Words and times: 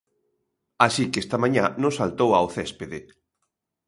Así 0.85 1.03
que 1.11 1.21
esta 1.23 1.41
mañá 1.43 1.65
non 1.81 1.95
saltou 1.97 2.29
ao 2.33 2.51
céspede. 2.55 2.99